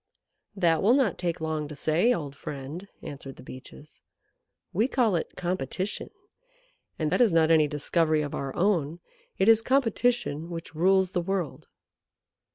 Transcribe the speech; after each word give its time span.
"That 0.55 0.81
will 0.81 0.95
not 0.95 1.19
take 1.19 1.39
long 1.39 1.67
to 1.67 1.75
say, 1.75 2.11
old 2.11 2.35
friend," 2.35 2.87
answered 3.03 3.35
the 3.35 3.43
Beeches. 3.43 4.01
"We 4.73 4.87
call 4.87 5.15
it 5.15 5.35
competition, 5.35 6.09
and 6.97 7.11
that 7.11 7.21
is 7.21 7.31
not 7.31 7.51
any 7.51 7.67
discovery 7.67 8.23
of 8.23 8.33
our 8.33 8.51
own. 8.55 8.99
It 9.37 9.47
is 9.47 9.61
competition 9.61 10.49
which 10.49 10.73
rules 10.73 11.11
the 11.11 11.21
world." 11.21 11.67